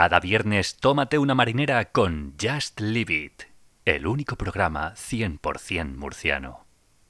Cada 0.00 0.18
viernes 0.18 0.78
tómate 0.78 1.18
una 1.18 1.34
marinera 1.34 1.92
con 1.92 2.32
Just 2.40 2.80
Leave 2.80 3.12
It, 3.12 3.42
el 3.84 4.06
único 4.06 4.34
programa 4.36 4.94
100% 4.94 5.94
murciano. 5.94 6.69